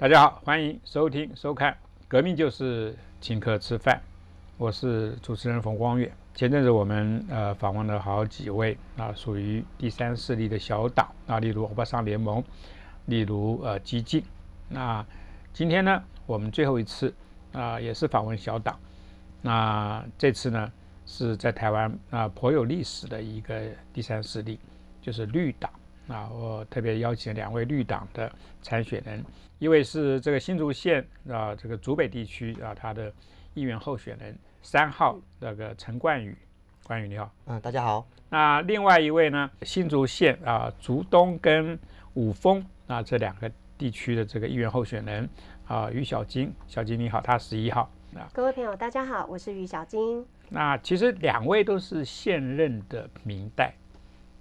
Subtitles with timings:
[0.00, 1.72] 大家好，欢迎收听收看
[2.08, 3.94] 《革命就是请客吃饭》，
[4.56, 6.10] 我是主持人冯光远。
[6.34, 12.42] 前阵子我们呃访问了好几位啊，属于第三势力的小党啊，例如欧巴桑联盟，
[13.04, 14.24] 例如呃激进。
[14.70, 15.04] 那
[15.52, 17.12] 今天呢，我们最后一次
[17.52, 18.80] 啊，也是访问小党。
[19.42, 20.72] 那这次呢，
[21.04, 23.60] 是在台湾啊颇有历史的一个
[23.92, 24.58] 第三势力，
[25.02, 25.70] 就是绿党。
[26.10, 29.24] 啊，我特别邀请两位绿党的参选人，
[29.60, 33.12] 一位是这个新竹县啊，这个竹北地区啊，他的
[33.54, 36.36] 议员候选人三号那个陈冠宇，
[36.84, 38.06] 冠宇你好，嗯，大家好。
[38.28, 41.78] 那另外一位呢，新竹县啊，竹东跟
[42.14, 45.28] 五峰啊这两个地区的这个议员候选人
[45.66, 47.88] 啊，于小金，小金你好，他十一号。
[48.16, 50.26] 啊，各位朋友大家好，我是于小金。
[50.48, 53.72] 那其实两位都是现任的明代，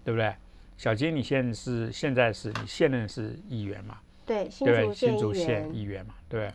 [0.04, 0.34] 对不对？
[0.80, 3.98] 小金，你现在是现在是你现任是议员嘛？
[4.26, 6.14] 对，新竹县议员嘛？
[6.30, 6.50] 对。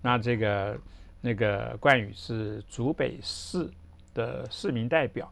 [0.00, 0.76] 那这个
[1.20, 3.70] 那个冠宇是竹北市
[4.14, 5.30] 的市民代表。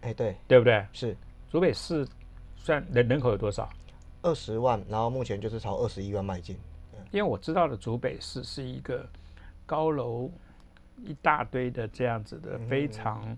[0.00, 0.86] 哎，对，对不对？
[0.90, 1.14] 是。
[1.50, 2.08] 竹北市
[2.56, 3.68] 算人人口有多少？
[4.22, 6.56] 二十万，然后目前就是朝二十一万迈进。
[7.10, 9.06] 因为我知道的竹北市是一个
[9.66, 10.30] 高楼
[11.04, 13.36] 一大堆的这样子的非常。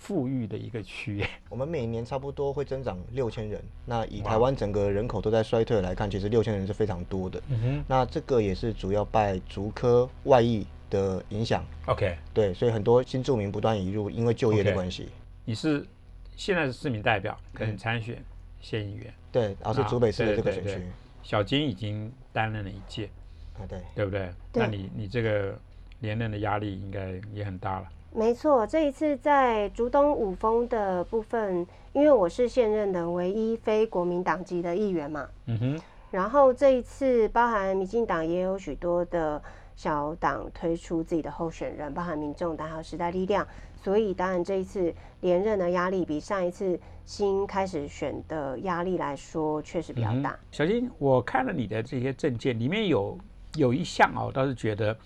[0.00, 3.62] 富裕的一个区域， 我们每年差不多会增长六千人。
[3.84, 7.40] 那以台湾整个人口都在衰退来看，其实六千人是非常多的。
[7.48, 11.62] 嗯哼，那这个也是主要拜竹科外溢的影响。
[11.86, 15.10] OK，对，所以很多新住民不断移入，因为就业的关系。
[15.44, 15.86] 你是
[16.34, 18.24] 现在是市民代表，可能参选
[18.60, 19.12] 县议员。
[19.30, 20.86] 对，然后是竹北市的这个选区。
[21.22, 23.10] 小金已经担任了一届。
[23.58, 24.30] 啊，对，对不对？
[24.54, 25.54] 那你你这个
[26.00, 27.88] 连任的压力应该也很大了。
[28.12, 35.80] 没错，这一次在竹东五峰的部分，因为我是现任的唯一非国民党籍的议员嘛，嗯哼。
[36.10, 39.40] 然后这一次，包含民进党也有许多的
[39.76, 43.46] 小党推出自己的候选人，包含民众党还有时代力量，
[43.80, 50.36] 所以当然这一次连任的压力比上一次新开始选的压力来说，确实比较大。
[50.50, 53.16] 小金，我看了你的这些证件，里面有
[53.54, 54.96] 有一项啊，我倒是觉得。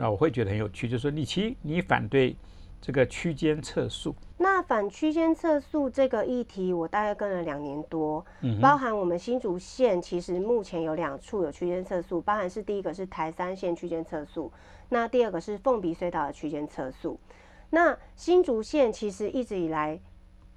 [0.00, 2.34] 那我会觉得很有趣，就是说，你其实你反对
[2.80, 4.14] 这个区间测速。
[4.38, 8.24] 那反区间测速这个议题，我大概跟了两年多，
[8.62, 14.50] 包含我们新竹县其实目前有两处有区间测速，包含是第一个是台三线区间测速，
[14.88, 17.20] 那第二个是凤鼻隧道的区间测速。
[17.68, 20.00] 那新竹县其实一直以来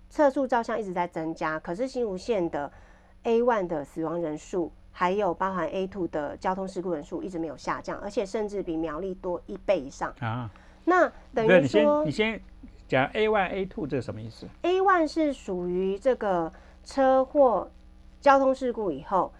[0.09, 2.71] 测速照相一直在增加，可是新竹县的
[3.23, 4.71] A one 的死亡人数。
[4.95, 10.49] 还有包含 A two 的交通事故人数一直没有下降，而且甚至比苗栗多一倍以上啊。
[10.85, 12.39] 那等于说，你先
[12.87, 17.71] 讲 A one A two 这是什么意思？A one 是属于这个车祸
[18.21, 19.33] 交通事故以后，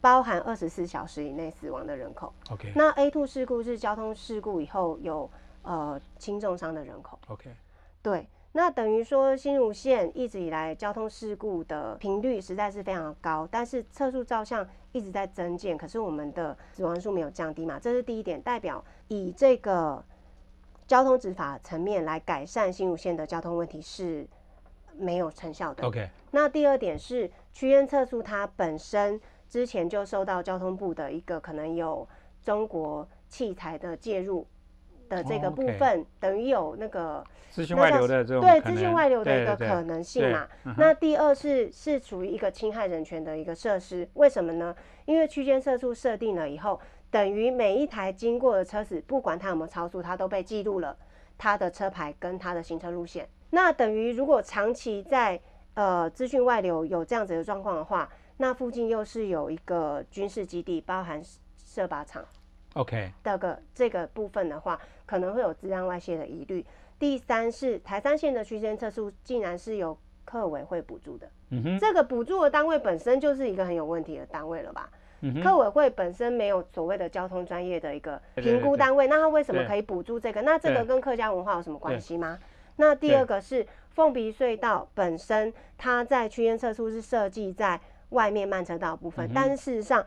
[0.00, 2.32] 包含二十四小时以内死亡的人口。
[2.50, 2.72] OK。
[2.76, 5.28] 那 A two 事故是交通事故以后有
[5.62, 7.18] 呃轻重伤的人口。
[7.26, 7.50] OK。
[8.00, 8.28] 对。
[8.56, 17.80] 那等于说，新竹县一直以来交通事故的频率实在是非常高，但是测速照相一直在增减，可是我们的死亡数没有降低嘛？
[17.80, 20.04] 这是第一点，代表以这个
[20.86, 24.24] 交通执法层面来改善新竹县的交通问题是
[24.96, 25.84] 没有成效的。
[25.84, 26.08] OK。
[26.30, 32.08] 那第二点是区间测速，它本身之前就受到交通部的一个可能有
[32.40, 34.46] 中国器材的介入。
[35.08, 40.48] 的这个部分等于有那个资讯外流的这种对资讯外流的一个可能性嘛？
[40.76, 44.74] 那第二是是属于一个侵害人权的一个设施，为什么呢？
[45.04, 50.96] 因为区间测速设定了以后，等于每一台经过的车子，不管它有没有超速，它都被记录了
[51.38, 53.28] 它的车牌跟它的行车路线。
[53.50, 55.40] 那等于如果长期在
[55.74, 58.08] 呃资讯外流有这样子的状况的话，
[58.38, 61.22] 那附近又是有一个军事基地，包含
[61.56, 62.24] 射靶场。
[62.74, 66.64] OK，的个这个部分的话，可能会有质量外泄的疑虑。
[66.98, 71.28] 第三是台三线的区间测速，竟然是由客委会补助的。
[71.50, 74.90] 嗯哼，这个补助的单位本身就是一个很有问题的单位了吧？
[75.20, 80.42] 嗯客委会本身没有所谓的交通专业的一个评估单位，那他为什么可以补助这个？
[80.42, 82.38] 那这个跟客家文化有什么关系吗？
[82.76, 87.80] 那第二个是凤鼻隧道本身，它在区间测速是设计在
[88.10, 90.04] 外面慢车道部分，但是事实上。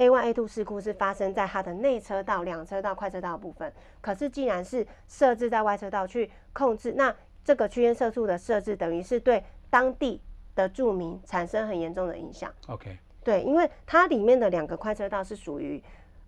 [0.00, 3.70] A one A two 事故是发生在它的内车道、两车道、快车道部分，
[4.00, 7.14] 可是既然是设置在外车道去控制，那
[7.44, 10.22] 这个区间测速的设置等于是对当地
[10.54, 12.50] 的住民产生很严重的影响。
[12.68, 15.82] OK，对，因为它里面的两个快车道是属于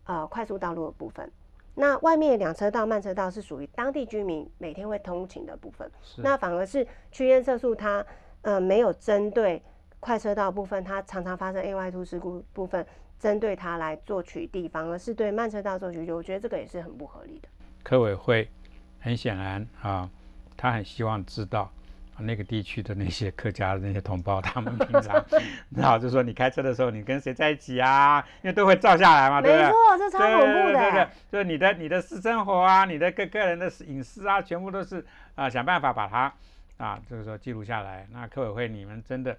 [0.04, 1.32] 呃快速道路的部分，
[1.74, 8.04] 那外面两车道慢车道是属于当地居民每天会通勤的部分，那反而是区间测速它
[8.42, 9.62] 呃没有针对
[9.98, 12.86] 快车道部分，它常常发生 A Y two 事故部分。
[13.22, 17.48] 针对他来作取地方而是对慢车道作取缔，我觉得这个也是很不合理的。
[17.84, 18.50] 科委会
[18.98, 20.10] 很显然啊，
[20.56, 21.70] 他很希望知道。
[22.18, 25.24] 那个地区的那些客家的那些同胞，他们平常，
[25.74, 28.24] 然后就说你开车的时候，你跟谁在一起啊？
[28.42, 29.66] 因为都会照下来嘛，对不对？
[29.66, 31.10] 没错，这超恐怖的。
[31.32, 35.04] 就是你的你的私生活啊，你的个个人的隐私啊，全部都是
[35.34, 36.32] 啊，想办法把它
[36.76, 38.06] 啊，就是说记录下来。
[38.12, 39.36] 那科委会，你们真的，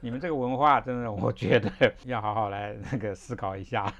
[0.00, 1.70] 你们这个文化真的，我觉得
[2.04, 3.92] 要好好来那个思考一下。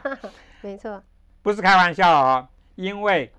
[0.60, 1.02] 没错，
[1.42, 3.32] 不是开玩笑哦，因为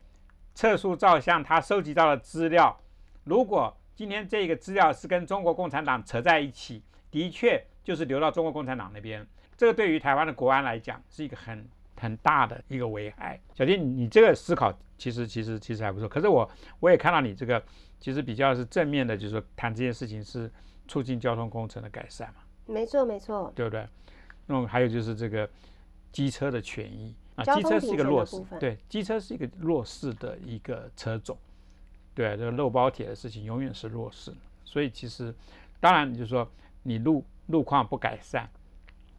[0.55, 2.79] 测速照相，他收集到的资料，
[3.23, 9.25] 如果今天这个资料是跟中国共产党扯在一起，的确就是流到中国共产党那边。
[9.55, 11.67] 这个对于台湾的国安来讲是一个很
[11.99, 13.39] 很大的一个危害。
[13.53, 16.07] 小金，你这个思考其实其实其实还不错。
[16.07, 17.61] 可是我我也看到你这个
[17.99, 20.49] 其实比较是正面的，就是说谈这件事情是
[20.89, 22.41] 促进交通工程的改善嘛。
[22.65, 23.87] 没错没错，对不对？
[24.45, 25.49] 那么还有就是这个
[26.11, 31.37] 机车的权益啊，机车是一个弱势，对，机车是一个弱势的一个车种。
[32.13, 34.33] 对，这个肉包铁的事情永远是弱势，
[34.65, 35.33] 所以其实，
[35.79, 36.45] 当然就是说，
[36.83, 38.49] 你路路况不改善，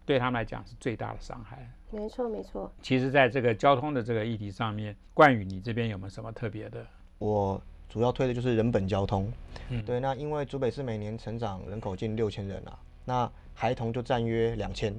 [0.05, 1.73] 对他们来讲是最大的伤害。
[1.91, 2.71] 没错，没错。
[2.83, 6.87] 其实，在这个交通的这个议题上面，冠宇，你这边有没有什么特别的？
[7.19, 7.61] 我
[7.91, 9.31] 主要推的就是人本交通。
[9.69, 14.95] 嗯，对，那因为竹北市每年成长人口近六千人啊，那孩童就占约两千。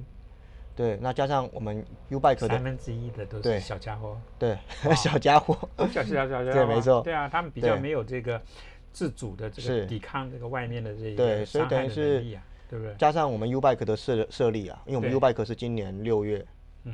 [0.74, 4.56] 对，那加上我们 U bike 的三分之一的都是小家伙，对，
[4.96, 5.56] 小家伙，
[5.90, 8.40] 小小小家伙，对，没错，对啊，他们比较没有这个
[8.90, 12.20] 自主的这个抵抗这个外面的这个对，所以等于是
[12.70, 12.94] 对不对？
[12.94, 16.42] 加上我们 U bike 的设设立啊，因为我们 U bike 是今年六月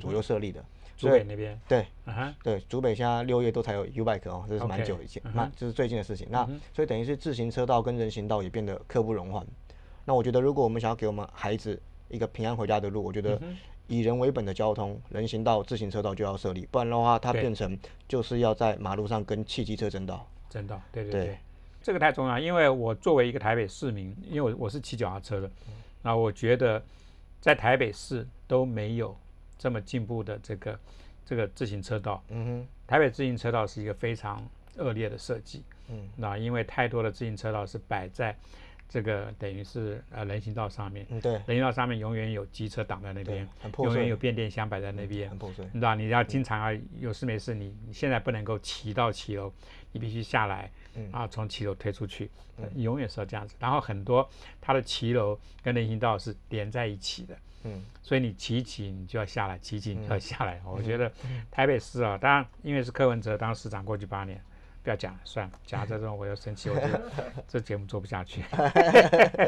[0.00, 0.64] 左右设立的，
[0.98, 1.86] 竹北那边，对，
[2.42, 6.26] 对，竹北现在六月都才有 U bike 哦，这是蛮久以前，那这是最近的事情。
[6.30, 9.46] 那所以等于是自行车道跟人行道也变得刻不容缓。
[10.04, 13.40] 那我觉得，如果我们想要给我们孩子一个平安回家的路，我觉得。
[13.90, 17.74] 以人为本的交通，人行道、自行车道就要设立，不然的话，它变成
[18.06, 20.28] 就是要在马路上跟汽机车争道。
[20.50, 21.38] 争道，对对对，
[21.80, 22.38] 这个太重要。
[22.38, 25.50] 因为我作为一个台北市民，因为我我是骑脚踏车的，
[26.02, 26.84] 那我觉得
[27.40, 29.16] 在台北市都没有
[29.58, 30.78] 这么进步的这个
[31.26, 32.22] 这个自行车道。
[32.28, 35.64] 嗯哼，台北自行车道是一个非常恶劣的设计。
[35.88, 38.36] 嗯，那因为太多的自行车道是摆在。
[38.90, 45.62] 这个等于是呃人行道上面，嗯对，人行道上面永远有机车挡在那边，很破永远有变电箱摆在那边，很破碎。
[45.66, 49.52] 你知道你要经常啊有事没事，你你现在不能够骑到骑楼，
[49.92, 50.70] 你必须下来，
[51.12, 52.30] 啊从骑楼推出去，
[52.76, 53.54] 永远是要这样子。
[53.58, 54.26] 然后很多
[54.58, 57.36] 它的骑楼跟人行道是连在一起的，
[57.68, 60.60] 嗯，所以你骑一骑你就要下来，骑骑你就要下来。
[60.64, 61.12] 我觉得
[61.50, 64.40] 台北市啊，当然因为是柯文哲当市长过去八年。
[64.80, 67.02] 不要讲了，算了，讲这种我又生气， 我觉得
[67.46, 68.42] 这节目做不下去。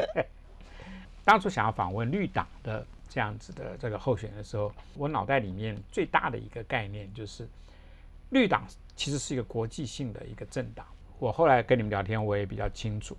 [1.25, 7.49] 当初想要访问绿党的这样子的这个候选人的时候，我脑袋里面最大的一个概念就是，
[8.31, 8.67] 绿党
[8.97, 10.85] 其实是一个国际性的一个政党。
[11.19, 13.17] 我后来跟你们聊天，我也比较清楚，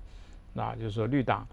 [0.53, 1.47] 那就是说绿党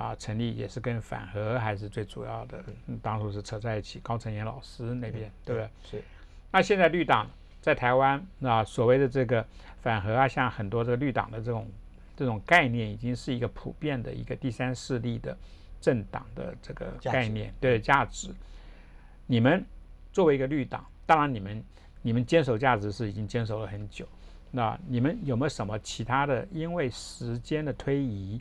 [0.00, 2.64] 啊成立也是跟反核还是最主要的，
[3.02, 5.70] 当初是扯在一起，高成炎老师那边，对不对？
[5.82, 6.04] 是。
[6.50, 7.28] 那现在绿党。
[7.62, 9.46] 在台湾，那所谓的这个
[9.82, 11.68] 反核啊，像很多这个绿党的这种
[12.16, 15.36] 这种概念，已经是一个普遍的一个第三势力的
[15.78, 18.30] 政党的这个概念，对价值。
[19.26, 19.62] 你们
[20.10, 21.62] 作为一个绿党，当然你们
[22.00, 24.08] 你们坚守价值是已经坚守了很久。
[24.50, 28.40] 那你们有没有什么其他的，因为时间的推移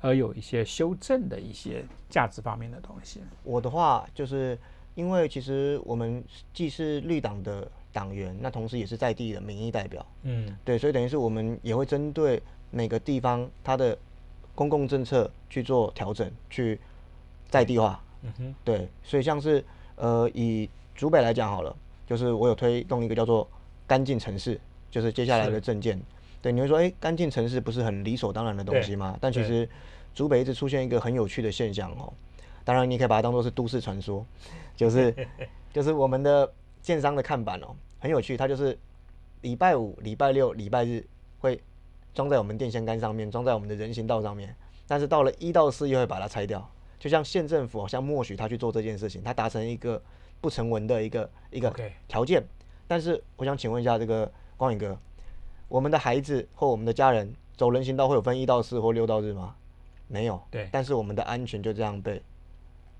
[0.00, 3.20] 而有一些修正的一些价值方面的东西？
[3.44, 4.58] 我的话就是
[4.94, 7.70] 因为其实我们既是绿党的。
[7.90, 12.40] 党员，那同时也是在地的民意代表，嗯，对，所以等于是我们也会针对
[12.70, 13.96] 每个地方它的
[14.54, 16.78] 公共政策去做调整，去
[17.48, 19.64] 在地化，嗯哼，对，所以像是
[19.96, 21.74] 呃以竹北来讲好了，
[22.06, 23.48] 就是我有推动一个叫做
[23.86, 26.00] 干净城市，就是接下来的政见，
[26.40, 29.16] 对，你会说，哎，干净城市不是很理所当然的东西吗？
[29.20, 29.68] 但其实
[30.14, 32.12] 竹北一直出现一个很有趣的现象哦，
[32.64, 34.24] 当然你可以把它当做是都市传说，
[34.76, 35.14] 就是
[35.72, 36.52] 就是我们的。
[36.80, 38.78] 建商的看板哦，很有趣，它就是
[39.42, 41.04] 礼拜五、礼拜六、礼拜日
[41.40, 41.60] 会
[42.14, 44.54] 装在我们电线杆上面，装在我们的人行道上面。
[44.86, 46.66] 但是到了一到四又会把它拆掉，
[46.98, 50.00] 就像县政府好像默许他去做这件事情，他达成一个
[50.40, 51.70] 不成文的一个一个
[52.06, 52.42] 条件。
[52.86, 54.96] 但是我想请问一下这个光宇哥，
[55.68, 59.54] 我们的孩子或我们的家人走人行道会有分一到四或六到日吗？
[60.06, 60.40] 没有。
[60.50, 60.68] 对。
[60.72, 62.22] 但是我们的安全就这样被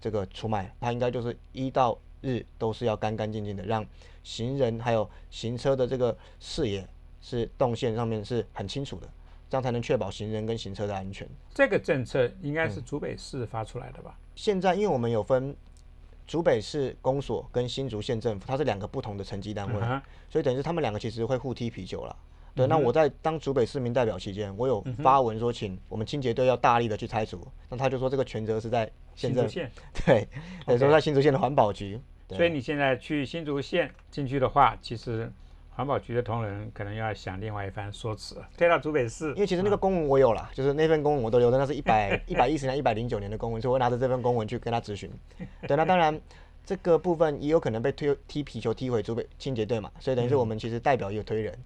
[0.00, 1.98] 这个出卖，它应该就是一到。
[2.20, 3.86] 日都是要干干净净的，让
[4.24, 6.84] 行人还有行车的这个视野
[7.20, 9.08] 是动线上面是很清楚的，
[9.48, 11.28] 这样才能确保行人跟行车的安全。
[11.54, 14.18] 这个政策应该是竹北市发出来的吧？
[14.34, 15.56] 现在因为我们有分
[16.26, 19.80] 竹北市公所跟新竹县政府，它是两个不同的层级单位，
[20.28, 22.16] 所以等于是他们两个其实会互踢皮球了。
[22.58, 27.40] 对，那我在当竹北市民代表期间，我有发文说，请我们清洁队要大力的去拆除。
[27.70, 29.70] 那他就说这个权责是在新竹县，
[30.04, 30.28] 对，
[30.66, 32.00] 等于说在新竹县的环保局。
[32.28, 35.32] 所以你现在去新竹县进去的话，其实。
[35.70, 45.08] 环保局的同仁可能要想另外一番说辞，推到竹北市，因为其实那个公文我有了，就是那份公文我都留着，那是一百 一百一十年、一百零九年的公文，所以我拿着这份公文去跟他咨询。
[45.68, 46.20] 对，那当然
[46.66, 51.56] 这个部分也有可能被推踢皮球踢回竹北清洁队嘛，所以等于是我们其实代表也有推人，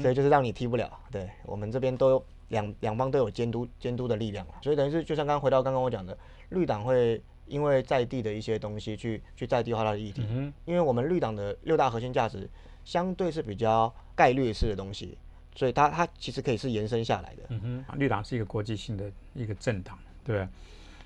[0.00, 0.90] 所以就是让你踢不了。
[1.10, 6.16] 对我们这边都有两两方都有监督监督的力量所以等于是就像刚刚回到刚刚我讲的，
[6.50, 10.22] 绿党会因为在地的一些东西去去在地化它的议题，
[10.64, 12.48] 因为我们绿党的六大核心价值。
[12.84, 15.18] 相对是比较概率式的东西，
[15.56, 17.42] 所以它它其实可以是延伸下来的。
[17.48, 20.46] 嗯哼，绿党是一个国际性的一个政党，对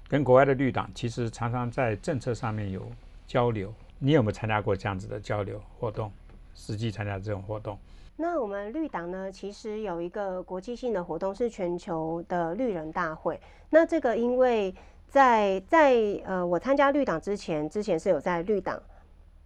[0.07, 2.87] 跟国外的绿党其实常常在政策上面有
[3.27, 3.73] 交流。
[3.99, 6.13] 你有没有参加过这样子的交流活动？
[6.55, 7.79] 实际参加这种活动？
[8.21, 13.41] 那我们绿党呢，其实有一个国际性的活动是全球的绿人大会。
[13.71, 14.75] 那这个因为
[15.09, 15.95] 在在
[16.27, 18.81] 呃我参加绿党之前，之前是有在绿党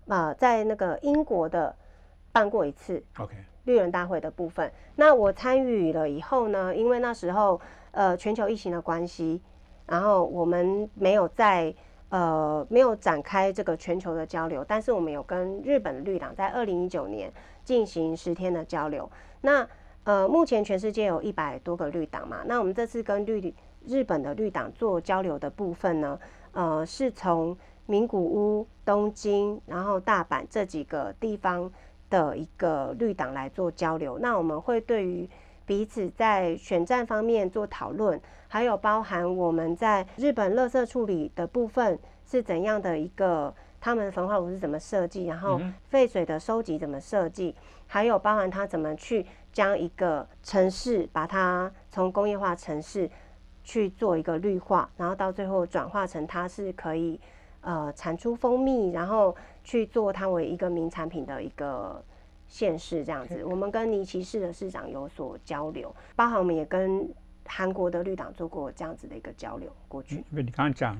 [0.09, 1.75] 啊在那个英国的。
[2.35, 4.69] 办过一次，OK，绿人大会的部分。
[4.97, 7.61] 那我参与了以后呢，因为那时候
[7.93, 9.41] 呃全球疫情的关系，
[9.87, 11.73] 然后我们没有在
[12.15, 17.33] 呃没有展开这个全球的交流，但是我们有跟日本绿党在二零一九年
[17.65, 19.11] 进行十天的交流。
[19.41, 19.67] 那
[20.05, 23.53] 呃目前全世界有一百多个绿党嘛，那我们这次跟绿
[23.85, 26.21] 日本的绿党做交流的部分呢，
[26.53, 27.57] 呃是从
[27.87, 31.73] 名古屋、东京，然后大阪这几个地方。
[32.11, 35.29] 的一个绿党来做交流，那我们会对于
[35.67, 47.55] 彼此在选战方面做讨论，还有包含我们在日本垃圾处理的部分是怎样的一个，他们焚化炉是怎么设计，然后废水的收集怎么设计，
[47.87, 53.11] 还有包含他怎么去将一个城市把它从工业化城市
[53.63, 57.21] 去做一个绿化，然后到最后转化成它是可以
[57.63, 59.35] 呃产出蜂蜜，然后。
[59.67, 62.05] 去做它为一个名产品的一个
[62.55, 67.13] 县市这样子，我们跟尼奇市的市长有所交流，包含我们也跟
[67.45, 70.19] 韩国的绿党做过这样子的一个交流过去。
[70.31, 70.97] 因为你刚刚讲，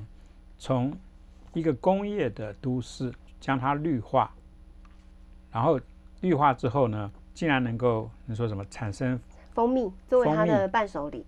[0.57, 0.93] 从
[1.53, 3.09] 一个工业的都市
[3.39, 4.29] 将它绿化，
[5.49, 5.79] 然后
[6.19, 9.17] 绿化之后呢，竟然能够你说什么产生
[9.53, 11.25] 蜂蜜作为它的伴手礼？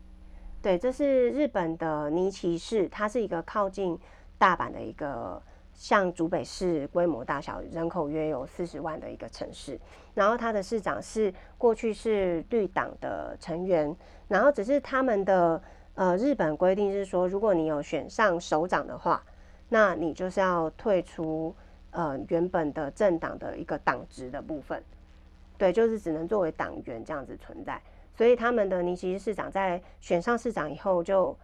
[0.62, 3.98] 对，这是日本的尼奇市，它是一个靠近
[4.38, 5.42] 大阪的一个。
[5.78, 9.80] 像竹北市规模大小，人口约有四十万的一个城市，
[10.16, 13.96] 然后它的市长是过去是绿党的成员，
[14.28, 15.62] 然后只是他们的
[15.94, 19.24] 呃日本规定是说，如果你有选上首长的话，
[19.70, 21.56] 那你就是要退出
[21.92, 24.84] 呃原本的政党的一个党职的部分，
[25.60, 27.80] 对，就是只能作为党员这样子存在，
[28.16, 31.04] 所以他们的尼奇市长在选上市长以后。
[31.04, 31.38] 就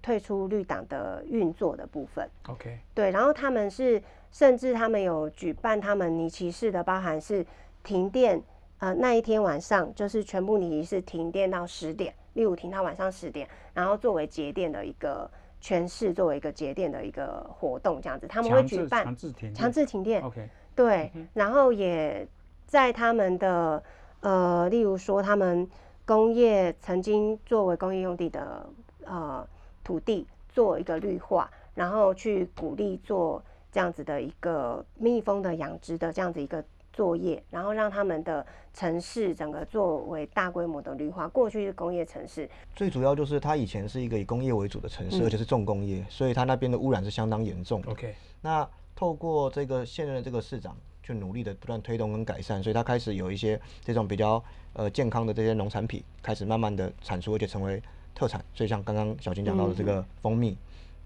[0.00, 2.28] 退出绿党的运作的部分。
[2.48, 7.44] OK，对，然后他们是甚至他们有举办他们尼奇市的，包含是
[7.82, 8.40] 停电，
[8.78, 15.28] 呃，那一天晚上就是全部尼奇市停电到十点，例如停到晚上十点，然后作为节电的一个
[15.60, 20.22] 全市作为一个节电的一个活动这样子，他们会举办强制停强制停电。
[20.22, 22.24] OK，对，然后也
[22.66, 23.82] 在他们的
[24.20, 25.68] 呃，例如说他们
[26.04, 28.64] 工业曾经作为工业用地的。
[29.10, 29.44] 呃，
[29.82, 41.26] 土地做一个绿化，然后去鼓励做这样子的一个蜜蜂的养殖的这样子一个作业，然后让他们的城市整个作为大规模的绿化。
[41.26, 47.82] 过去是工业城市，最主要就是它以前是一个以工业为主的城市，而且是重工业，所以它那边的污染是相当严重。
[47.88, 54.40] OK，那透过这个现任的这个市长，去努力的不断推动跟改善，所以他开始有一些这种比较
[54.74, 57.82] 呃健康的这些农产品开始慢慢的产出，而且成为。
[58.14, 60.56] 特产，所以像刚刚小金讲到的这个蜂蜜，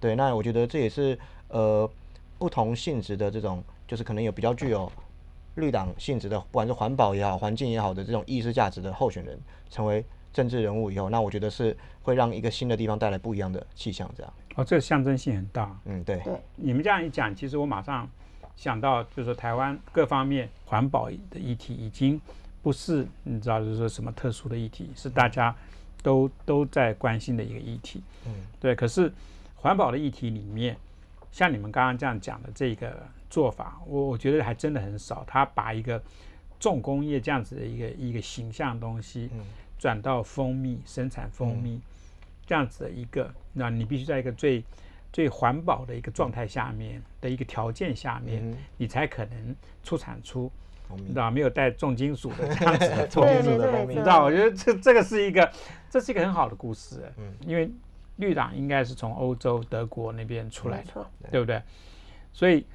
[0.01, 1.19] 对，那我觉得这也是
[1.49, 1.89] 呃
[2.39, 4.91] 不同性质的这种，就是可能有比较具有
[5.55, 9.39] 绿党性质的，不管是环保也好、环境也好的这种意识价值的候选人，
[9.71, 14.33] 成为政治人物以后，那我觉得是会让一个新的地方带来不一样的气象，这样。
[14.57, 15.79] 哦，这个象征性很大。
[15.85, 16.19] 嗯，对。
[16.25, 16.33] 对。
[16.57, 18.09] 你们这样一讲，其实我马上
[18.57, 22.21] 想到，就是说台湾各方面环保的议题，已经
[22.63, 25.55] 不是你知道，就是说什么特殊的议题，是大家。
[26.05, 28.75] 都都在关心的一个议题，嗯，对。
[28.75, 29.11] 可是
[29.57, 30.77] 环保的议题里面，
[31.33, 35.25] 像你们刚刚这样讲的这个做法，我我觉得还真的很少。
[35.27, 36.01] 他把一个
[36.61, 39.31] 重工业这样子的一个一个形象东西，
[39.79, 41.81] 转到蜂蜜生产蜂蜜
[42.45, 44.63] 这样子的一个，那你必须在一个最
[45.11, 50.53] 最环保的一个状态下面的一个条件下面，你才可能出产出，
[50.99, 54.25] 你知道没有带重金属的 这样子的重金属的，你知道？
[54.25, 55.51] 我觉得这这个是一个，
[55.91, 57.71] 这是一个很好的故事，嗯，因为
[58.17, 61.63] 绿党应该是从欧洲德国那边出来的，对不对？
[62.33, 62.67] 所以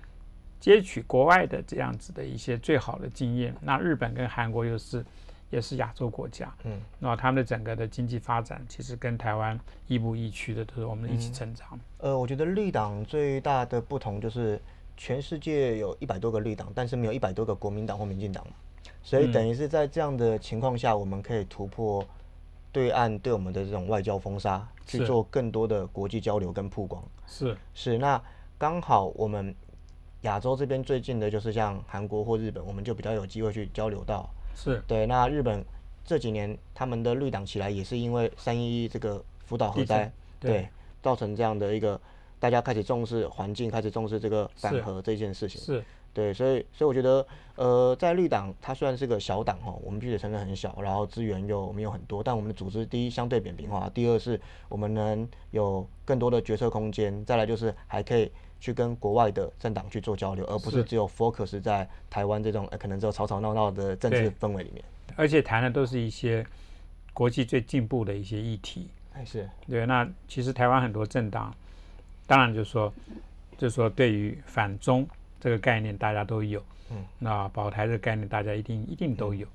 [0.60, 5.06] 接取国外的这样子的一些最好的经验，那日本跟韩国又是。
[5.52, 11.68] 也是亚洲国家，嗯，那他们的整个的经济发展其实跟台湾亦步亦趋的，都是我们一起成长。
[11.98, 14.62] 呃，我觉得绿党最大的不同就是，
[15.00, 18.53] 全世界有一百多个绿党，但是没有一百多个国民党或民进党嘛，
[19.01, 22.06] 所以等于是在这样的情况下，我们可以突破
[22.74, 27.01] 对岸对我们的这种外交封杀，去做更多的国际交流跟曝光。
[27.25, 27.56] 是。
[27.74, 28.22] 是，那
[28.58, 29.56] 刚好我们
[30.24, 34.29] 亚洲这边最近的就是像韩国或日本，我们就比较有机会去交流到。
[34.53, 34.84] 是。
[34.86, 35.63] 对，那日本
[36.03, 40.68] 这几年他们的绿党起来，也是因为三一这个福岛核灾，对，
[41.01, 42.00] 造成这样的一个
[42.39, 45.62] 大家开始重视环境，开始重视这个反核这件事情。
[45.62, 58.31] 是，对，所以所以我觉得，呃，在绿党它虽然是个小党哈，我们必须得承认很小，然后资源又没有很多，但我们的组织第一相对扁平化，第二是我们能有更多的决策空间，再来就是还可以。
[58.62, 64.84] 去跟国外的政党去做交流，而不是只有 focus 在台湾这种可能只有吵吵闹闹的政治氛围里面。
[65.15, 66.46] 而且谈的都是一些
[67.13, 68.89] 国际最进步的一些议题。
[69.13, 69.86] 哎，是对。
[69.86, 71.55] 那其实台湾很多政党，
[72.29, 72.93] 当然就是说，
[73.57, 75.05] 就是说对于反中
[75.39, 76.63] 这个概念大家都有。
[76.91, 77.03] 嗯。
[77.17, 79.48] 那保台这个概念大家一定一定都有。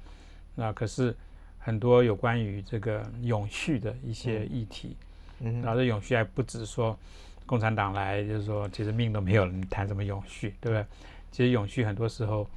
[0.57, 1.17] 那可是
[1.59, 4.97] 很多有关于这个永续的一些议题。
[5.39, 5.63] 嗯。
[5.63, 6.99] 然后这永续还不止说。
[7.47, 10.87] 共产党来就是说，其实命都没有，你谈什么永续，对不对？
[11.31, 12.49] 其实永续很多时候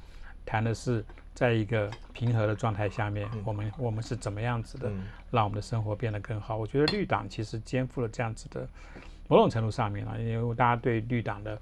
[0.46, 1.04] 谈的是
[1.34, 4.90] 在一个平和的状态下面，我们我们是怎么样子的，
[5.30, 6.56] 让我们的生活变得更好。
[6.56, 8.66] 我觉得绿党其实肩负了这样子的
[9.28, 11.56] 某种程度上面啊，因为大家对绿党的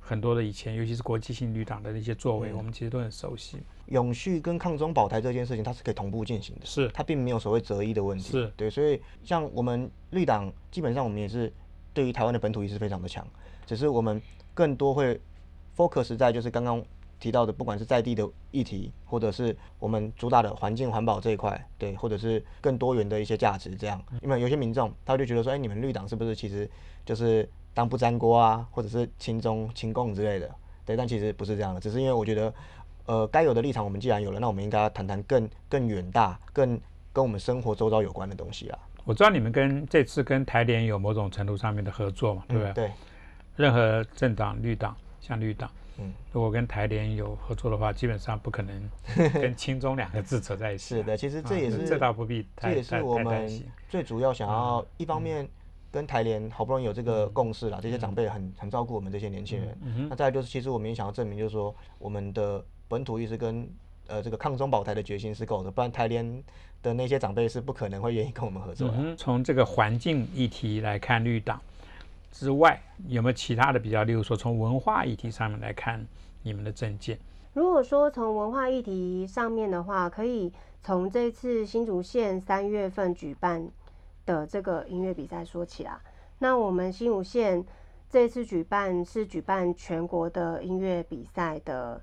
[0.00, 3.58] 很多的以前，尤其是国际性绿党的一些作为，我们其实都很熟悉。
[3.86, 8.32] 永续跟抗中保台这件事情，它是可以同步进行的，是它并没有所谓择一的问题。
[8.32, 11.52] 是对，所以像我们绿党，基本上我们也是。
[11.94, 13.22] 对于台湾的本土意识非常的强，
[13.66, 14.18] 只是我们
[14.54, 15.20] 更多会
[15.76, 16.82] focus 在就是刚刚
[17.22, 24.02] 提到的，不管是在地的议题，或者是我们主打的环境环保这一块，对，或者是更多元的一些价值这样。
[24.20, 26.68] 因为有些民众他就觉得说，哎，你们绿党是不是其实
[27.06, 30.50] 就是当不粘锅啊，或者是亲中亲共之类的？
[30.84, 32.52] 对，但其实不是这样的，只是因为我觉得，
[33.06, 36.80] 呃，该有的立场我们既然有了，那我们应该要谈谈更更远大、更
[37.12, 38.78] 跟我们生活周遭有关的东西啊。
[39.04, 42.72] 我知道你们跟这次跟台联有某种程度上面的合作嘛，对不对？
[42.72, 42.90] 对。
[43.54, 48.90] 任何政党，绿党像绿党，嗯，如果跟台联有合作的话，基本上不可能
[49.34, 50.96] 跟亲中两个字扯在一起。
[50.96, 55.48] 是的，其实这也是这倒不必太这也是我们最主要想要一方面
[55.90, 60.08] 跟台联好不容易有这个共识了，这些长辈很很照顾我们这些年轻人。
[60.08, 63.68] 那再就是，其实我们也想要证明，就是说我们的本土意识跟
[64.06, 66.42] 呃这个抗中保台的决心是够的，不然台联。
[66.82, 69.14] 的那些长辈是不可能会愿意跟我们合作的。
[69.14, 71.62] 从这个环境议题来看，绿党
[72.32, 74.02] 之外有没有其他的比较？
[74.02, 76.04] 例如说，从文化议题上面来看，
[76.42, 77.16] 你们的政见？
[77.52, 80.50] 如果说从文化议题上面的话，可以
[80.82, 83.70] 从这次新竹县三月份举办
[84.24, 86.00] 的这个音乐比赛说起啦。
[86.38, 87.64] 那我们新竹县
[88.08, 92.02] 这次举办是举办全国的音乐比赛的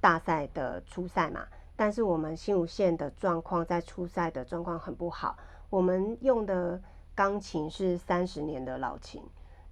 [0.00, 1.46] 大赛的初赛嘛？
[1.76, 5.36] 但是我们新竹县的状况在初赛的状况很不好，
[5.70, 6.80] 我们用的
[7.14, 9.22] 钢琴是三十年的老琴，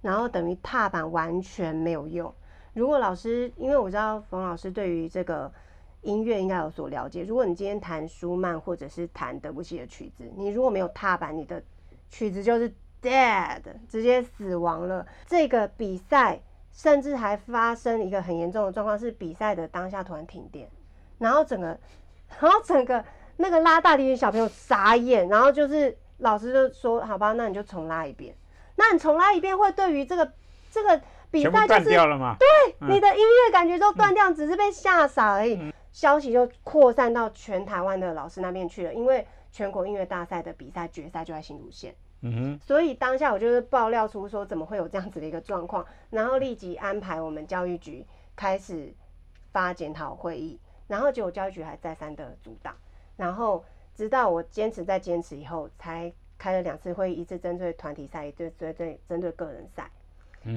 [0.01, 2.33] 然后等于踏板完全没有用。
[2.73, 5.51] 如果老师，因为我知道冯老师对于这个
[6.01, 11.61] 音乐应该有所了解，如果你今天弹舒曼或者是弹德布西的曲子，你如果没有踏板，你的
[12.09, 15.05] 曲子就是 dead，直接死亡了。
[15.27, 16.39] 这个比赛
[16.71, 20.69] 甚至还发生一个很严重的状况，是比赛的当下突然停电，
[21.17, 21.77] 然后整个。
[22.39, 23.03] 然后整个
[23.35, 28.33] 那个拉大提琴小朋友傻眼，然后就是老师就说：“好吧，那你就重拉一遍。”
[28.81, 30.31] 那你重来一遍会对于这个
[30.71, 35.71] 这个比赛就是对你的音乐感觉都断掉，只是被吓傻而已。
[35.91, 41.93] 消息就扩散到全台湾的老师那边去了，因为全国音乐大赛的比赛决赛就在新竹县。
[42.21, 48.93] 嗯哼，所以当下我就是爆料出说怎么会有这样子的一个状况，然后立即安排我们教育局开始
[49.51, 50.59] 发检讨会议。
[50.87, 52.75] 然后结果教育局还再三的阻挡，
[53.15, 53.63] 然后
[53.95, 59.91] 直到我坚持再坚持以后，才开了两次会议，一次针对团体赛，一次针对针对个人赛。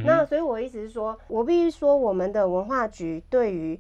[0.03, 3.79] 那所以我意思是说，我必须说，我们的文化局对于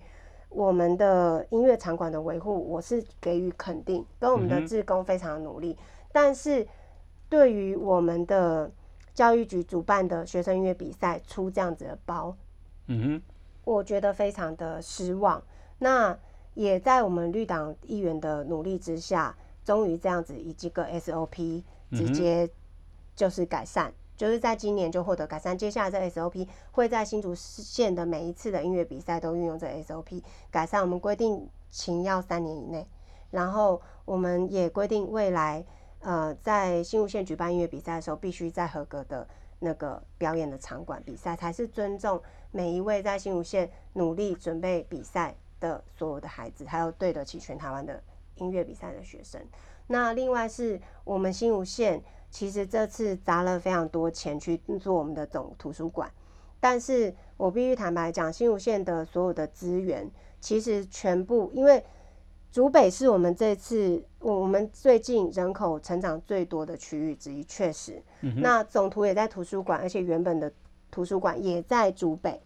[0.50, 5.74] 我们的音乐场馆的维护，我是给予肯定，跟我们的志工非常努力。
[6.12, 6.68] 但是
[7.30, 8.70] 对于我们的
[9.14, 12.36] 教育局主办的学生音乐比赛出这样子的包，
[12.88, 13.22] 嗯哼，
[13.64, 15.42] 我觉得非常的失望。
[15.78, 16.14] 那
[16.52, 21.62] 也在我们绿党议员的努力之下，终于这样子以这个 SOP
[21.96, 22.48] 直接
[23.14, 23.92] 就是改善。
[24.16, 30.80] 就是在今年就获得改善，接下来这 SOP 会在新竹县的每一次的音乐比赛都运用这 SOP 改善。
[30.80, 32.86] 我们规定琴要三年以内，
[33.32, 35.64] 然后我们也规定未来
[35.98, 39.26] 呃在新竹县举办音乐比赛的时候，必须在合格的
[39.58, 48.00] 那个表演的场馆比赛，才是尊重每一位在新竹县努力准备比赛的所有的孩子，还有对得起全台湾的
[48.36, 49.44] 音乐比赛的学生。
[49.86, 52.02] 那另外是我们新竹县。
[52.30, 56.10] 其实这次砸了非常多钱去做我们的总图书馆，
[56.58, 61.84] 但是我必须坦白讲，新竹县的所有的资源，其实全部因为
[62.50, 68.02] 竹北是我们这次我们最近人口成长最多的区域之一，确实，
[68.38, 70.52] 那总图也在图书馆，而且原本的
[70.90, 72.42] 图书馆也在竹北，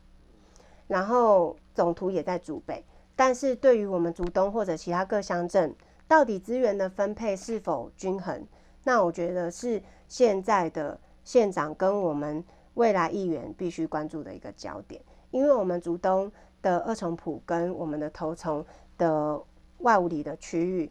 [0.87, 2.85] 然后总图也在竹北，
[3.17, 5.75] 但是对于我们竹东或者其他各乡镇，
[6.09, 8.45] 到底资源的分配是否均衡？
[8.85, 12.43] 那我觉得是现在的县长跟我们
[12.75, 18.65] 未来议员必须关注的一个焦点，因为我们竹东的二重埔跟我们的头重
[18.97, 19.39] 的
[19.79, 20.91] 外五里的区域，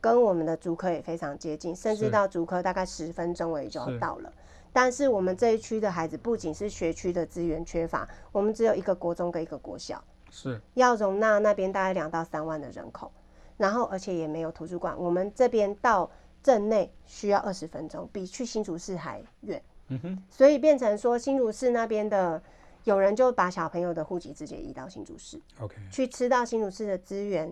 [0.00, 4.32] 跟我们的竹科也非常接近，甚至到竹科大概十分钟而已就要到了。
[4.72, 13.12] 但是我们这一区的孩子不仅是学区的资源缺乏，我们只有一个国中跟一个国小，是要容纳那边大概两到三万的人口，
[13.56, 16.10] 然后而且也没有图书馆，我们这边到。
[16.44, 19.62] 镇内需要二十分钟，比去新竹市还远。
[19.88, 22.42] 嗯哼，所以变成说新竹市那边的
[22.84, 27.50] 有人就把小朋友的户籍直接移到新竹市，OK，去吃到新竹市的资源。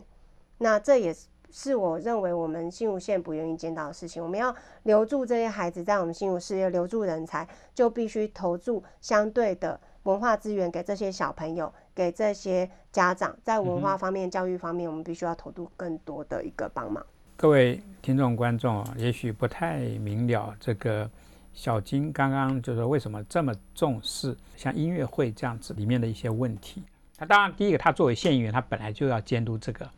[0.58, 1.16] 那这也
[1.50, 4.22] 是我认为我们新竹县不愿意见到的事情。
[4.22, 17.04] 我们要留住这些孩子在我们新竹市，要留住人才，就必须投注相对的文化资源给这些小朋友，给这些家长，在文化方面、教育方面，我们必须要投入更多的一个帮忙。
[17.36, 21.10] 各位听众观众啊，也许不太明了这个
[21.52, 26.82] 小金刚刚就是为什么这么重视像音乐会这样子里面的一些问题。
[27.18, 29.88] 那当然，第一个他作为县议员，他本来就要监督这个。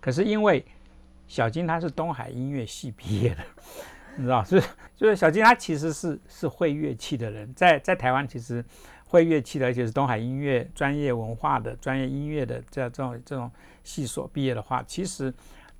[0.00, 0.64] 可是因为
[1.26, 3.42] 小金他是东海音乐系毕业的，
[4.16, 4.62] 你知道，是
[4.96, 8.64] 就是小金他其实是是会乐器的人，在在台湾其实
[9.14, 13.50] 会乐器的，而且是东海音乐专业文化的专业音乐的这这种这种
[13.82, 15.32] 系所毕业的话，其实。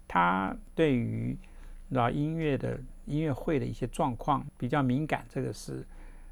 [0.06, 1.36] 他对于
[1.94, 5.82] 啊音乐的音乐会的一些状况比较敏感，这个是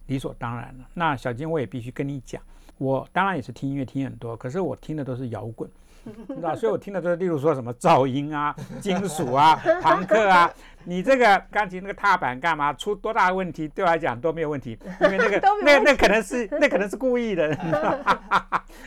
[0.08, 0.84] 理所当然的。
[0.92, 2.40] 那小金，我也必须跟你讲，
[2.76, 5.68] 我当然也是听音乐听很多，可是我听的都是摇滚，
[6.26, 6.54] 知道？
[6.54, 10.50] 所以我听的都是，例如说什么噪音啊、金属啊、 朋克啊。
[10.84, 12.72] 你这个钢琴那个踏板干嘛？
[12.72, 13.68] 出多大问题？
[13.68, 17.54] 对我来讲都没有问题，因为那个 那那可能是那可能是故意的，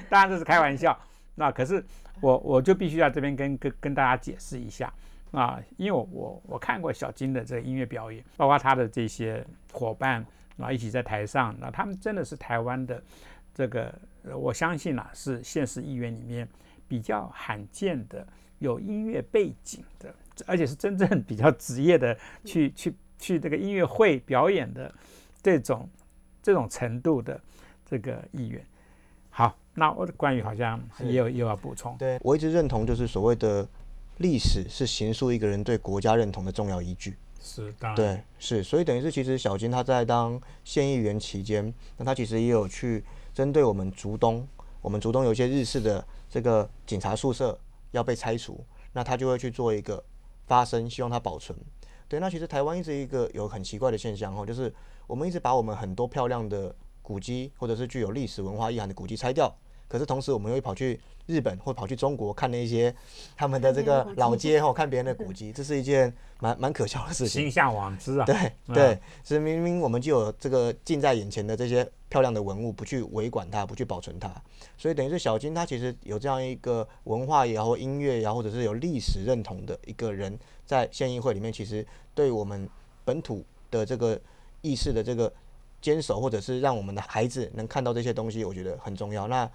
[0.09, 0.97] 当然这是开玩笑。
[1.35, 1.83] 那可是。
[2.21, 4.91] 我我就必须在这边跟跟跟大家解释一下
[5.31, 10.25] 啊，因为我我我看过小金的这个音乐表演，包括他的这些伙伴
[10.57, 13.03] 啊一起在台上，那他们真的是台湾的
[13.53, 13.93] 这个，
[14.33, 16.47] 我相信啊是现实议员里面
[16.87, 18.27] 比较罕见的
[18.59, 20.13] 有音乐背景的，
[20.45, 24.93] 而且是真正比较职业的去去去这个音乐会表演的
[25.41, 25.89] 这种
[26.41, 27.39] 这种程度的
[27.85, 28.63] 这个意愿。
[29.29, 31.97] 好，那我的关于好像也有又要补充。
[31.97, 33.67] 对我一直认同，就是所谓的
[34.19, 37.15] 历史是形塑一个人对国家认同的重要依据。
[37.41, 37.95] 是，当然。
[37.95, 44.47] 对，是，所以等于是其实小金他在当县议员期间，那他其实也有去针对我们竹东，
[44.85, 47.57] 我们主动有一些日式的这个警察宿舍
[47.89, 50.03] 要被拆除，那他就会去做一个
[50.45, 51.57] 发声，希望它保存。
[52.07, 54.71] 对，那其实台湾一直一个有很奇怪的现象哦，就是
[55.07, 56.75] 我们一直把我们很多漂亮的。
[57.07, 59.55] 古迹或者是具有历史文化意涵的古迹拆掉，
[59.87, 62.93] 可是同时我们又跑去日本或跑去中国看那些
[63.35, 67.43] 他们的这个老街或，看别人的古迹， 这是一件蛮蛮可笑的事情。
[67.43, 68.25] 心向往之啊！
[68.25, 74.29] 对对，是明明我们就有这个近在眼前的这些漂亮的文物，不去维管它，不去保存它，
[74.77, 82.69] 所以等于是小金他其实有这样一个文化也好，音乐也好，或者是有历史认同的一个人，在县议会里面，其实对我们
[83.03, 84.19] 本土的这个
[84.61, 85.31] 意识的这个。
[85.85, 89.27] 坚守，或者是让我们的孩子能看到这些东西，我觉得很重要。
[89.27, 89.47] 那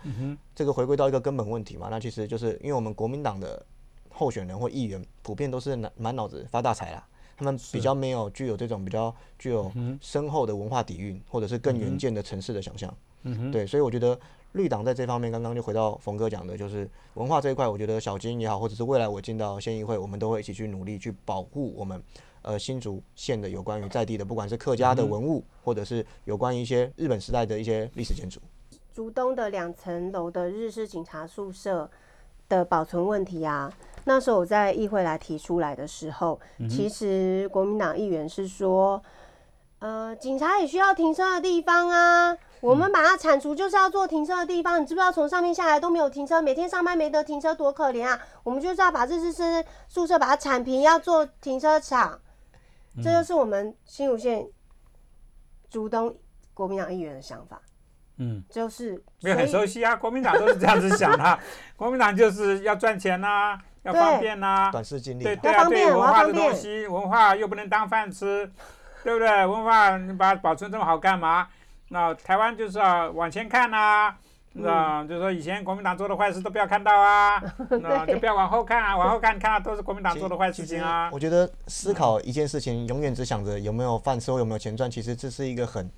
[0.54, 3.60] 这个回归到一个根本问题嘛，那其实就是因为我们国民党的
[4.08, 7.04] 候选人或议员普遍都是满满脑子发大财啦，
[7.36, 12.94] 他们比较没有具有这种比较具有深厚的文化底蕴，或者是更远见的城市的想象。
[13.50, 14.16] 对，所以我觉得
[14.52, 22.00] 绿党在这方面，刚刚就回到冯哥讲的，就是文化这一块，我觉得小金也好，或者是未来我进到县议会，我们都会一起去努力去保护我们
[22.42, 28.40] 呃新竹县的有关于在地的，不管是客家的文物，或者是有关于一些日本时代的一些历史建筑。
[28.92, 31.88] 竹东的两层楼的日式警察宿舍
[32.48, 33.72] 的保存问题啊，
[34.04, 39.00] 那时候我在议会来提出来的时候，其实国民党议员是说，
[39.78, 42.36] 呃，警察也需要停车的地方啊。
[42.60, 44.82] 我们把它铲除，就是要做停车的地方。
[44.82, 48.20] 你知不知道从上面下来都没有停车，每天上班没得停车，多可怜啊！
[48.42, 52.20] 我们就是要把这支是宿舍把它铲平，要做停车场。
[53.02, 54.46] 这就是我们新竹县
[55.68, 56.14] 竹东
[56.54, 57.60] 国民党议员的想法。
[58.22, 59.96] 嗯，就是没有很熟悉啊。
[59.96, 61.38] 国民党都是这样子想的，
[61.74, 65.24] 国民党就是要赚钱呐，要方便呐，短视经历。
[65.24, 68.50] 对对啊，对文化的东西，文化又不能当饭吃，
[69.02, 69.46] 对不对？
[69.46, 71.48] 文化你把它保存这么好干嘛？
[71.88, 74.14] 那台湾就是要往前看呐，
[74.66, 77.40] 啊，就是说以前国民党做的坏事都不要看到啊，
[77.80, 81.08] 那就不要往后看啊， 往后看看到都是国民党做的坏事情啊。
[81.12, 85.88] 我觉得思考一件事情，永远只想着有没有饭吃，有没有钱赚，其实这是一个很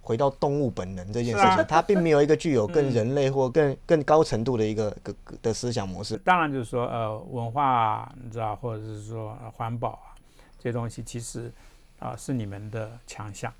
[0.00, 6.16] 回到动物本能这件事情，它并没有一个具有更人类或更更高程度的一个个的思想模式。
[6.18, 10.10] 当然就是说呃文化，你知道，或者是说环保啊
[10.58, 11.52] 这些东西，其实
[12.00, 13.52] 啊是你们的强项。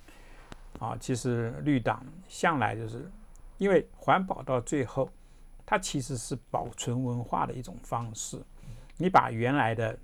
[0.79, 3.11] 啊，其实绿党向来就是，
[3.61, 5.09] 因为环保到最后，
[5.67, 8.41] 它其实是保存文化的一种方式。
[8.97, 9.97] 你把原来的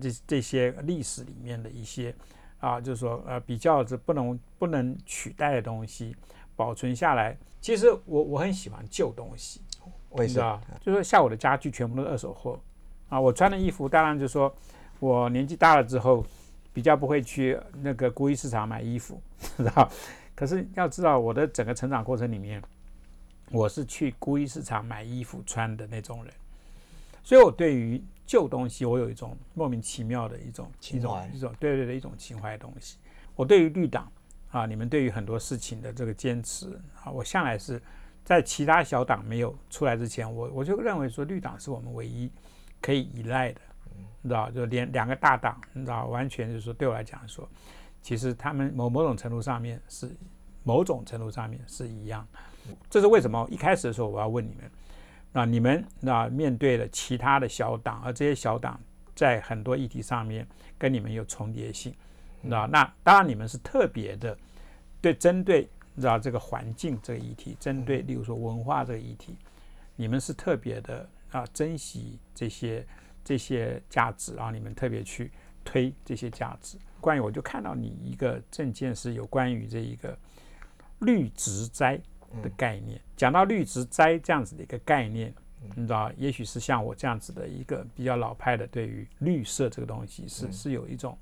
[0.00, 2.12] 这这些历史里面的一些
[2.58, 6.14] 啊，就是说呃比较是不能不能取代的东西
[6.56, 7.38] 保存下来。
[7.60, 9.60] 其实我我很喜欢旧东西，
[10.08, 12.60] 我也是啊，就说像我的家具全部都是二手货
[13.08, 14.52] 啊，我穿的衣服当然就说
[14.98, 16.26] 我年纪大了之后。
[16.72, 19.20] 比较不会去那个古衣市场买衣服，
[19.58, 19.90] 知道？
[20.36, 22.62] 可是要知道，我的整个成长过程里面，
[23.50, 26.32] 我是去孤衣市场买衣服穿的那种人，
[27.22, 32.96] 所以我对于旧东西，我有一种莫名其妙的一种一种一种对对的一种情怀的东西。
[33.34, 34.10] 我对于绿党
[34.50, 37.82] 啊，你们对于很多事情的这个坚持啊，我向来是
[38.24, 42.30] 在其他小党没有出来之前，我我就认为说绿党是我们唯一
[42.80, 43.60] 可以依赖的。
[44.22, 47.48] 你知道，就连两个大党，你知道，完全就是说，对我来讲说，
[48.02, 50.14] 其实他们某某种程度上面是
[50.62, 52.28] 某种程度上面是一样。
[52.88, 53.46] 这是为什么？
[53.50, 54.70] 一开始的时候我要问你们，
[55.32, 58.80] 那你们那面对了其他的小党，而这些小党
[59.14, 60.46] 在很多议题上面
[60.78, 61.94] 跟你们有重叠性，
[62.40, 62.66] 你知道？
[62.66, 64.36] 那当然你们是特别的，
[65.00, 69.36] 对针对你知道这个环境这个议题，针对例如说文化这个议题，
[69.96, 72.86] 你们是特别的啊珍惜这些。
[73.22, 75.30] 这些价值啊，你们特别去
[75.62, 76.78] 推这些价值。
[77.02, 80.18] 关于我就看到你一个证件是有关于这一个
[81.00, 82.00] 绿植栽
[82.42, 83.00] 的概念。
[83.16, 85.32] 讲到绿植栽这样子的一个概念，
[85.74, 91.16] 你知道，也许是像我这样子的一个比较老派的，对于绿色这个东西是是有一种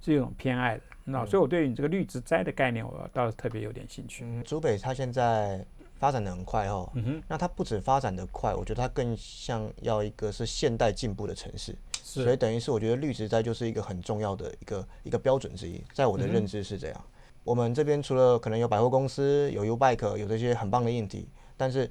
[0.00, 0.82] 是有一种偏爱的。
[1.04, 4.24] 那所以我对于你这个绿植栽的概念，我倒是特别有点兴趣。
[4.24, 5.64] 嗯竹北它现在。
[6.02, 6.92] 发展的很快哦，
[7.28, 17.04] 那它不止发展的快，我觉得它更像要一个是现代进步的城市，所以等于是我觉得绿植栽就是一个很重要的一个一个标准之一，在我的认知是这样。
[17.44, 21.90] 我们这边除了可能有百货公司、有 U Bike、有这些很棒的硬体，但是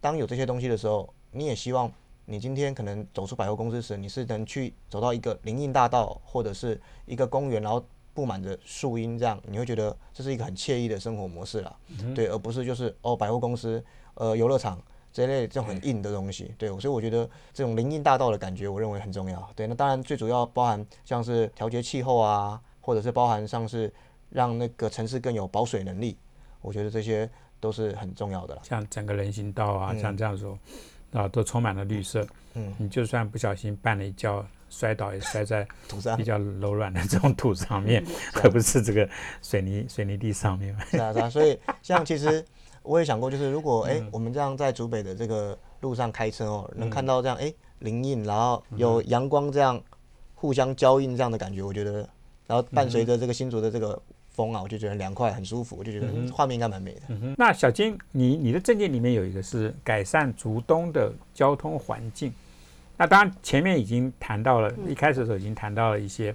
[0.00, 1.90] 当有这些东西的时候，你也希望
[2.24, 7.84] 你今天可能走出百货公司时，你是能去走到一个林荫大道或者是一个公园，然后。
[8.16, 11.76] 布满着树荫，这样你会觉得这是一个很惬意的生活模式了，
[12.14, 14.80] 对，而不是就是哦百货公司、呃游乐场
[15.12, 19.46] 这一类这种很 硬的东西，对，所以我觉得这种林荫大道的感觉，我认为很重要。
[19.54, 23.92] 对，那当然最主要包含像是调节气候啊，或者是包含像是
[24.30, 26.16] 让那个城市更有保水能力，
[26.60, 27.28] 我觉得这些
[27.60, 28.62] 都是很重要的了。
[28.64, 30.58] 像整个人行道啊，像这样说
[31.12, 34.44] 啊，都充满了绿色，嗯，你就算不小心绊了一跤。
[34.68, 38.04] 摔倒也摔在 土上，比较柔软的这种土上面，
[38.42, 39.08] 而不是这个
[39.40, 40.76] 水泥水泥地上面。
[40.90, 41.30] 是啊，是啊。
[41.30, 42.44] 所以像其实
[42.82, 49.80] 我也想过，就是如果 哎我们这样在竹北的这个路上开车哦，能看到这样哎林荫，然后有阳光这样
[50.34, 52.00] 互相交映这样的感觉，我觉得，
[52.48, 54.02] 然后伴随着这个新竹的这个
[54.36, 57.00] 风啊，我就觉得凉快很舒服，我就觉得画面应该蛮美的。
[57.38, 62.30] 那小金，你你的证件里面有一个是改善竹东的交通环境。
[62.98, 66.34] 那当然，前面已经谈到了，一开始的时候已经谈到了一些，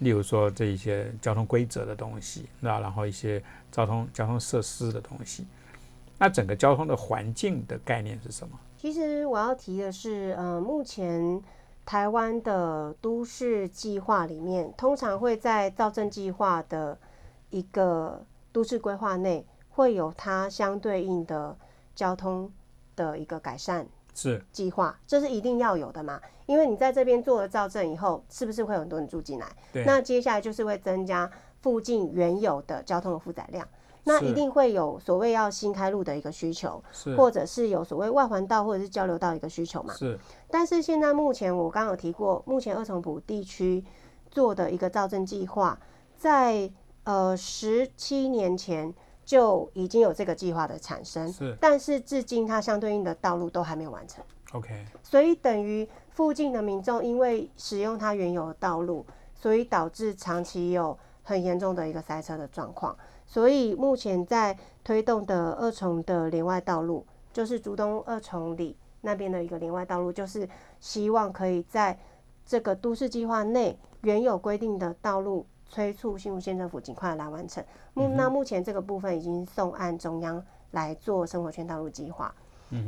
[0.00, 5.46] 例如说这一些交通规则的东西，那然后一些交通交通设施的东西。
[6.18, 8.58] 那整个交通的环境的概念是什么？
[8.76, 11.40] 其实我要提的是，呃，目前
[11.84, 16.98] 台湾的都市计划里面，通常会在造镇计划的
[17.50, 21.56] 一个都市规划内，会有它相对应的
[21.94, 22.50] 交通
[22.96, 23.86] 的一个改善。
[24.14, 26.20] 是计划，这是一定要有的嘛？
[26.46, 29.46] 因为你在这边做了造证以后，是不是会有很多人住进来？
[29.72, 29.84] 对。
[29.84, 31.30] 那接下来就是会增加
[31.60, 33.68] 附近原有的交通的负载量，
[34.02, 36.82] 那一定会有所谓要新开路的一个需求，
[37.16, 39.94] 或者是有所谓外环道或者是交流道一个需求嘛？
[39.94, 40.18] 是。
[40.50, 43.84] 但是现在目前我刚刚有提过，目前二重埔地区
[44.32, 45.78] 做的一个造证计划，
[46.16, 46.68] 在
[47.08, 48.94] 呃十七年前。
[49.28, 54.24] 就已经有这个计划的产生，是，但是至今它相对应的道路都还没有完成。
[54.52, 62.96] OK，所以等于附近的民众因为使用它原有的道路，所以导致长期有很严重的一个塞车的状况。
[63.26, 70.48] 所以目前在推动的二重的连外道路，就是竹东二重里那边的一个连外道路，就是
[70.80, 71.98] 希望可以在
[72.46, 75.44] 这个都市计划内原有规定的道路。
[75.68, 77.62] 催促新竹县政府尽快来完成。
[77.94, 82.34] 目那目前这个部分已经送案中央来做生活圈道路计划。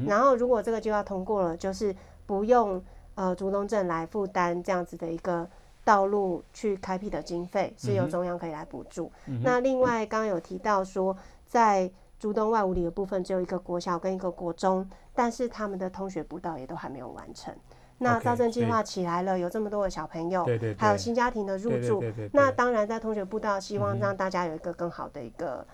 [0.06, 1.94] 然后如果这个计划通过了，就是
[2.26, 2.82] 不用
[3.14, 5.48] 呃竹东镇来负担这样子的一个
[5.84, 9.10] 道路去开辟的经费，是由中央可以来补助。
[9.42, 11.16] 那另外刚刚有提到说，
[11.46, 17.54] 在竹东外五里的部分只有一个国小跟一个国中，但是他们的通学步道也都还没有完成。
[18.02, 25.66] 那招生计划起来了，有这么多的小朋友，对对，还有新家庭的入住，那当然在同学步道，希望让大家有一个更好的一个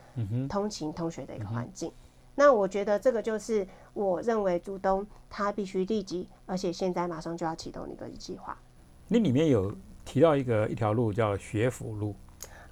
[0.49, 1.93] 通勤、同学的一个环境。
[2.35, 8.59] 那我觉得这个就是我认为朱东他必须立即，而且现在马上就要启动的一个计划。
[9.07, 9.73] 那里面有
[10.05, 12.17] 提到一个一条路叫学府路，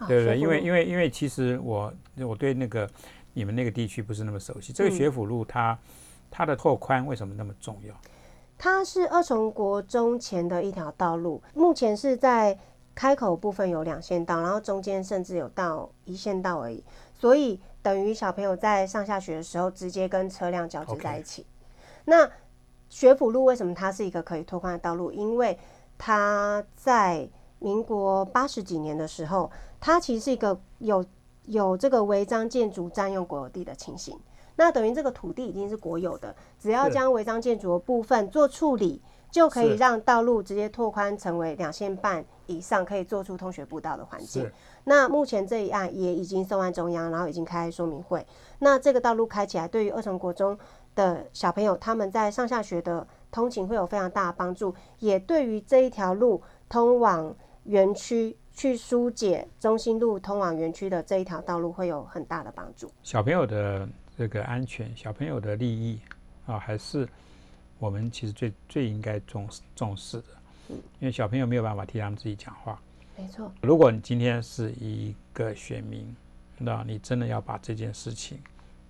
[0.08, 0.36] 对不对？
[0.36, 2.90] 因为因为因为其实我我对那个
[3.32, 5.78] 你们那个地区不是那么熟悉，这个学府路它
[6.28, 7.94] 它的拓宽为什么那么重要？
[8.64, 12.58] 它是二重国中前的一条道路，目前是在
[12.94, 21.44] 开口部分有两线道，然后中间甚至有到一线道而已，所以等于小朋友在上下学的时候直接跟车辆交织在一起。
[22.06, 22.26] 那
[22.88, 25.12] 学府路为什么它是一个可以拓宽的道路？
[25.12, 25.58] 因为
[25.98, 31.04] 它在民国八十几年的时候，它其实是一个有
[31.44, 34.18] 有这个违章建筑占用国有地的情形。
[34.56, 44.48] 那等于这个土地已经是国有的，只要将违章建筑的部分做处理，就可以让道路直接拓宽成为两线半以上，可以做出通学步道的环境。
[44.84, 48.24] 那目前这一案也已经送案中央，然后已经开说明会。
[48.60, 50.56] 那这个道路开起来，对于二重国中
[50.94, 62.88] 的小朋友，他们在上下学的通勤会有非常大的帮助，也对于这一条路通往园区去疏解中心路通往园区的这一条道路会有很大的帮助。
[63.02, 63.88] 小朋友的。
[64.16, 65.98] 这个安全小朋友的利益
[66.46, 67.08] 啊，还是
[67.78, 70.26] 我们其实最最应该重视重视的。
[70.68, 72.80] 嗯，因为小朋友没有办法替他们自己讲话。
[73.16, 73.52] 没错。
[73.60, 76.14] 如果你今天是一个选民，
[76.58, 78.38] 那你真的要把这件事情，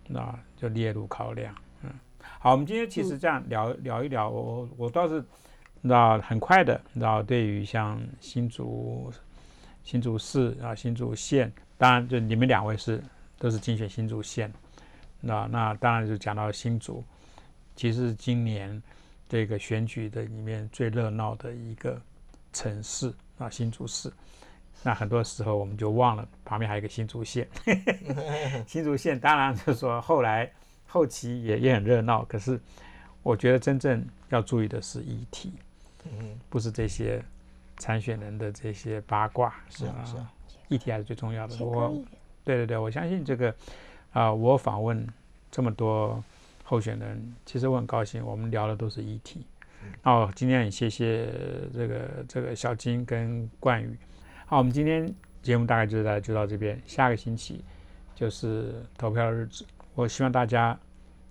[0.06, 1.54] 那就列入考量。
[1.82, 1.90] 嗯，
[2.38, 5.24] 好，我们今天其实这样聊聊一聊，我我倒是
[5.80, 9.12] 那很快的，那对于像新竹
[9.82, 13.02] 新竹市啊新竹县，当然就你们两位是
[13.38, 14.52] 都是竞选新竹县。
[15.26, 17.02] 那那当然就讲到新竹，
[17.74, 18.82] 其实今年
[19.26, 21.98] 这个选举的里面最热闹的一个
[22.52, 24.12] 城市啊，新竹市。
[24.82, 27.48] 那很多时候我们就忘了旁边还有一个新竹县。
[28.68, 30.50] 新竹县当然就是说后来
[30.86, 32.60] 后期也也很热闹，可是
[33.22, 35.54] 我觉得真正要注意的是议题，
[36.04, 37.24] 嗯，不是这些
[37.78, 40.30] 参选人的这些八卦，是啊，是啊，
[40.68, 41.64] 议题还是最重要的。
[41.64, 41.88] 我，
[42.44, 43.54] 对对对，我相信这个。
[44.14, 45.04] 啊，我访问
[45.50, 46.22] 这么多
[46.62, 49.44] 候选人，其实我很高兴，我们聊的都是议题。
[50.04, 51.28] 哦，今天也谢谢
[51.74, 53.98] 这个这个小金跟冠宇。
[54.46, 57.64] 好，我们今天节目大概就在就到这边，下个星期
[58.14, 59.66] 就是投票的日子。
[59.96, 60.78] 我希望大家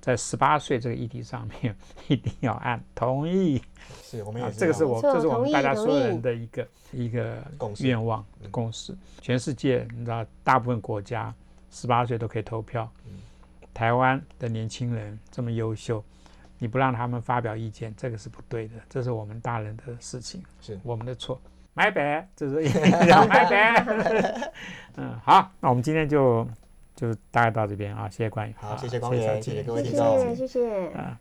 [0.02, 1.74] 在十八岁这个议题上面
[2.10, 3.62] 一定要按同意。
[4.02, 7.42] 是我们也这个是我这是我们大家所有人的一个一个
[7.80, 8.94] 愿望共识。
[9.22, 11.34] 全世界你知道，大部分国家。
[11.74, 12.90] 十八岁都可以投票，
[13.74, 16.02] 台湾的年轻人这么优秀，
[16.60, 21.42] 你不让他们发表意见，这个是不对的，这是我们大人的事情，是我们的错。
[21.74, 22.62] 买白，这是
[23.28, 24.52] 买白。
[24.96, 26.48] 嗯，好，那我们今天就
[26.96, 31.18] 就大概到这边啊，谢谢关宇，好，谢谢光宇，谢谢各位听众，谢谢，嗯。